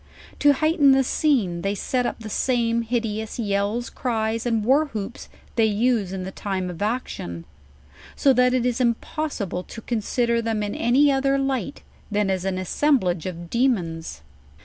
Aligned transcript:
To 0.39 0.53
hightcn 0.53 0.93
the 0.93 1.03
scene, 1.03 1.61
they 1.61 1.75
set 1.75 2.07
up 2.07 2.21
the 2.21 2.29
same 2.31 2.81
hideous 2.81 3.37
yells, 3.37 3.91
cries, 3.91 4.47
and 4.47 4.65
war 4.65 4.85
hoops 4.87 5.29
they 5.55 5.65
use 5.67 6.11
in 6.11 6.23
the 6.23 6.31
time 6.31 6.71
of 6.71 6.81
action: 6.81 7.45
so 8.15 8.33
that 8.33 8.55
it 8.55 8.65
is 8.65 8.81
impossible 8.81 9.61
to 9.65 9.79
consider 9.81 10.41
them 10.41 10.63
in 10.63 10.73
any 10.73 11.11
other 11.11 11.37
light 11.37 11.83
than 12.09 12.31
as 12.31 12.45
an 12.45 12.57
assemblage 12.57 13.27
of 13.27 13.51
demons. 13.51 14.23